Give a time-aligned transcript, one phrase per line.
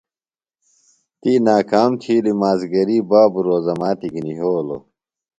[1.21, 4.83] تی ناکام تِھیلیۡ۔ مازِگری بابوۡ روزہ ماتی گِھنیۡ یھولوۡ۔